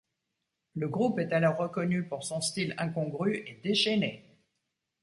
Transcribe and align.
Le 0.73 0.87
groupe 0.87 1.19
est 1.19 1.31
alors 1.31 1.57
reconnu 1.57 2.07
pour 2.07 2.23
son 2.23 2.41
style 2.41 2.73
incongru 2.79 3.35
et 3.45 3.61
déchaîné. 3.63 4.35